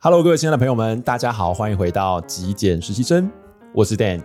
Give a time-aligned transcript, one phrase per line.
[0.00, 3.28] Hello，各位亲爱的朋友们，大家好，欢迎回到极简实习生，
[3.74, 4.22] 我是 Dan。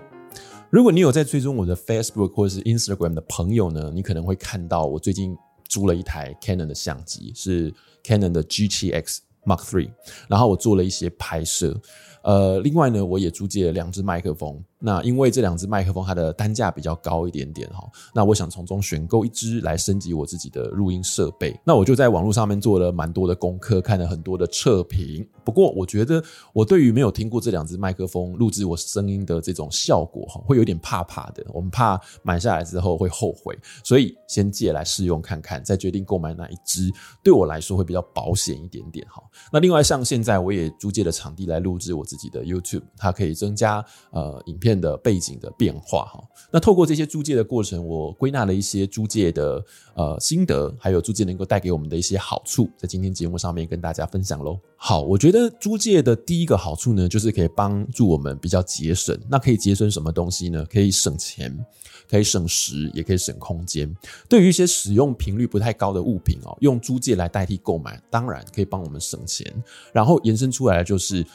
[0.70, 5.36] 如果你有在追踪我的 Facebook 或者是 Instagram 的朋友呢，你可能会看到我最近
[5.68, 7.74] 租了一台 Canon 的相机，是
[8.04, 9.18] Canon 的 G7X
[9.48, 9.90] Mark Three，
[10.30, 11.76] 然后我做了一些拍摄。
[12.22, 14.64] 呃，另外呢，我也租借了两只麦克风。
[14.86, 21.58] 那因为这两支麦克风它的单价比较高一点点哈，那我想从中选购一支来升级我自己的录音设备。
[21.64, 25.26] 那我就在网络上面做了蛮多的功课，看了很多的测评。
[25.46, 31.46] 不过我觉得我对于没有听过这两支麦克风录制我声音的这种效果哈，会有点怕怕的。
[31.54, 36.92] 我们怕买下来之后会后悔，所以先借来试用看看，再决定购买哪一支，
[37.24, 39.24] 对我来说会比较保险一点点哈。
[39.52, 49.64] 那另外像现在我也租借了场地来录制我自己的 YouTube，它可以增加呃影片的背景的变化哈，那透过这些租借的过程，我归纳了一些租借的
[49.96, 54.60] 呃心得，还有租借能够带给我们的一些好处，在今天节目上面跟大家分享喽。
[54.76, 59.18] 好，我觉得租借的第一个好处呢，就是可以帮助我们比较节省。
[59.30, 60.66] 那可以节省什么东西呢？
[60.70, 61.66] 可以省钱，
[62.10, 63.96] 可以省时，也可以省空间。
[64.28, 69.52] 对于一些使用频率不太高的物品哦，用租借来代替购买，当然可以帮我们省钱。
[69.94, 71.26] 然后延伸出来的就是，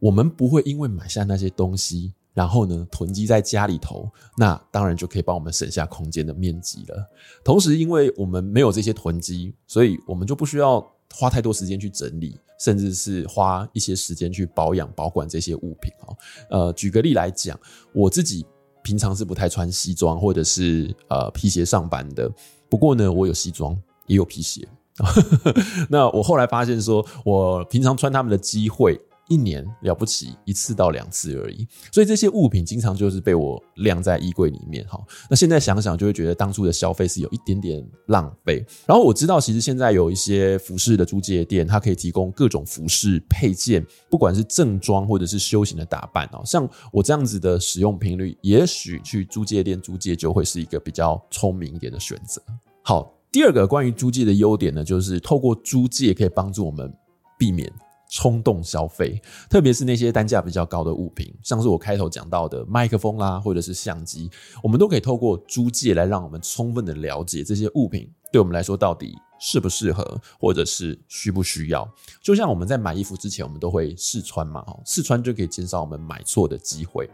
[0.00, 2.12] 我们不会因为买下那些东西。
[2.36, 4.06] 然后呢，囤积在家里头，
[4.36, 7.10] 那当然就可以帮我们省下空间的面积了。
[7.42, 15.90] 同时，因为我们没有这些囤积，所以我们就不需要花太多时间去整理，甚至是花一些时间去保养、保管这些物品。
[16.50, 17.58] 呃，举个例来讲，
[17.94, 18.44] 我自己
[18.82, 22.30] 平常是不太穿西装或者是呃皮鞋上班的。
[22.68, 23.74] 不过呢，我有西装，
[24.06, 24.68] 也有皮鞋。
[25.88, 29.00] 那我后来发现说，我平常穿他们的机会。
[29.28, 35.02] 一年了不起一次到两次而已，所以这些物品经常就是被我晾在衣柜里面哈。
[35.28, 38.64] 那现在想想就会觉得当初的消费是有一点点浪费。
[38.86, 46.42] 然后我知道其实现在有一些服饰的租借店，它可以提供各种服饰配件，不管是正装或者是休闲的打扮哦。
[46.44, 52.40] 像我这样子的使用频率，也许去租借店租借就会是一个比较聪明一点的选择。
[52.82, 56.92] 好，第二个关于租借的优点呢，就是透过租借可以帮助我们
[57.36, 57.72] 避免。
[58.10, 64.30] 冲动消费，特别是那些单价比较高的物品，像是我开头讲到的麦克风啦，或者是相机，
[64.62, 71.88] 我们都可以透过租借来让我们充分的了解这些物品对我们来说到底适不适合，或者是需不需要。
[72.22, 77.08] 就像我们在买衣服之前，我们都会试穿嘛，试穿就可以减少我们买错的机会。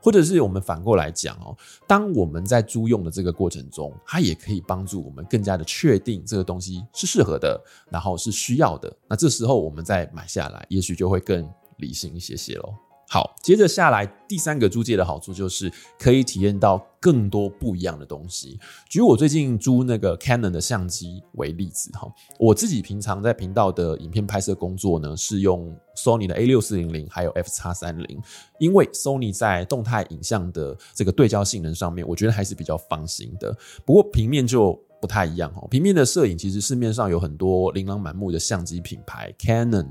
[0.00, 8.96] 或者是我们反过来讲哦，当我们在租用的这个过程中，它也可以帮助我们更加的确定这个东西是适合的，然后是需要的。
[9.08, 11.46] 那这时候我们再买下来，也许就会更
[11.78, 12.72] 理性一些些喽。
[13.10, 18.60] 好，接着下来第三个租借的好处就是可以体验到更多不一样的东西。
[18.86, 22.06] 举我最近租那个 Canon 的相机为例子哈，
[22.38, 28.18] 我自己平常在频道的影片拍摄工作呢，是用 Sony 的 A6400 还有 FX30，
[28.58, 33.56] 因为 Sony 在动态影像的这个对焦性能上面，我觉得还是比较放心的。
[33.86, 39.86] 不过平面就不太一样哈，平面的摄影其实市面上有很多琳琅满目的相机品牌，Canon。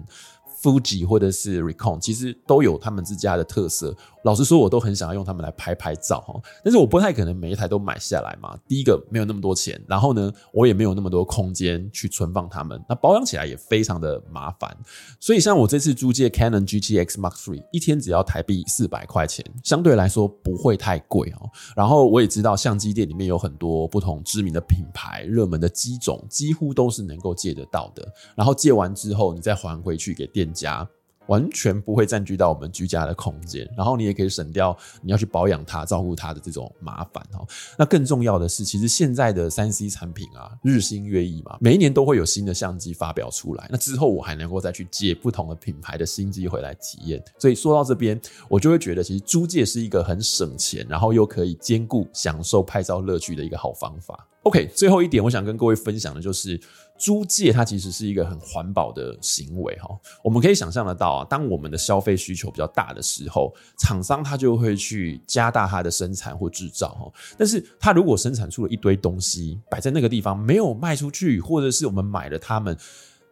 [0.61, 3.95] Fuji 或者是 Recon 其实都有他们自家的特色。
[4.27, 8.59] 老实说，我都很想要用它们来拍拍照哈，但是我不太可能每一台都买下来嘛。
[8.67, 12.77] 第一个没有那么多钱，然后呢，我也没有那么多空间去存放它们。
[12.89, 14.77] 那保养起来也非常的麻烦。
[15.17, 21.49] 所以像我这次租借 Canon G T X Mark III，一天只要台币四百块钱，相对来说不会太贵哦。
[21.73, 28.05] 然后我也知道相机店里面有很多不同知名的品牌、热门的机种，几乎都是能够借得到的。
[28.35, 30.85] 然后借完之后，你再还回去给店家。
[31.27, 37.45] 完全不会占据到我们居家的空间，然后你也可以省掉你要去保养它、照顾它的这种麻烦哈。
[37.77, 43.67] 那更重要的是，其实现在的三 C 产品啊，日新月异嘛，每一年都会有新的相机发表出来。
[43.69, 47.23] 那之后我还能够再去借不同的品牌的新机回来体验。
[47.37, 54.27] 所以说到这边，我就会觉得，其实租借是一个很省钱，然后又可以兼顾享受拍照乐趣的一个好方法。
[54.47, 56.57] OK，最后一点，我想跟各位分享的就是，
[56.97, 59.89] 租借它其实是一个很环保的行为哈。
[60.23, 67.11] 我们可以想象得到啊，当我们的消费需求比较大的时候，厂商他就会去加大它的生产或制造哈。
[67.37, 72.77] 但是，他如果生产出了一堆东西摆在那个地方没有卖出去，或者是我们买了它们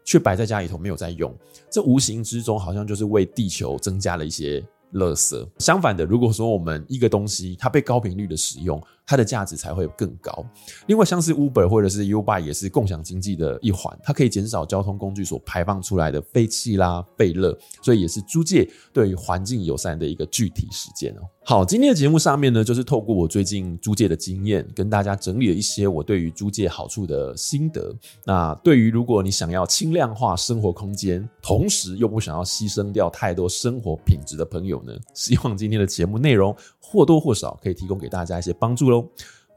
[0.04, 1.34] 却摆在家里头没有在用，
[1.72, 4.62] 这无形之中好像就是为地球增加了一些
[4.96, 5.48] 垃圾。
[5.60, 10.46] 相反的，如果说我们一个东西它被高频率的使用，它的价值才会更高。
[10.88, 21.22] 另外，像是 Uber 或者是 u b i 也是共享经济的一环，它可以减少交通工具所排放出来的废气啦、废热，所以也是租借对于环境友善的一个具体实践哦。
[21.48, 27.96] 好，今天的节目上面呢，就是透过我最近租借的经验，跟大家整理了一些我对于租借好处的心得。
[28.26, 38.95] 那对于如果你想要轻量化生活空间，同时又不想要牺牲掉太多生活品质的朋友呢，希望今天的节目内容或多或少可以提供给大家一些帮助喽。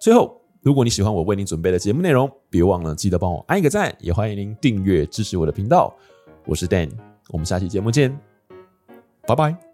[0.00, 5.94] 最后，如果你喜欢我为你准备的节目内容，别忘了记得帮我按一个赞，也欢迎您订阅支持我的频道。
[6.46, 6.90] 我是 Dan，
[7.28, 8.18] 我们下期节目见，
[9.26, 9.67] 拜拜。